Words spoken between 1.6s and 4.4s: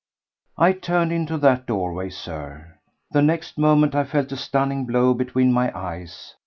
doorway, Sir; the next moment I felt a